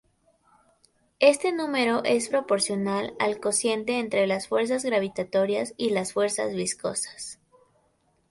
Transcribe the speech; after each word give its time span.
Este 1.19 1.51
número 1.51 2.03
es 2.05 2.29
proporcional 2.29 3.13
al 3.19 3.39
cociente 3.39 3.99
entre 3.99 4.25
las 4.25 4.47
fuerzas 4.47 4.83
gravitatorias 4.83 5.75
y 5.77 5.91
las 5.91 6.13
fuerzas 6.13 6.55
viscosas. 6.55 7.39